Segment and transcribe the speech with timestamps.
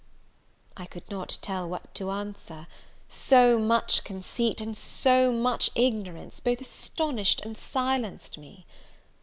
[0.75, 2.65] I could not tell what to answer;
[3.07, 8.65] so much conceit, and so much ignorance, both astonished and silenced me.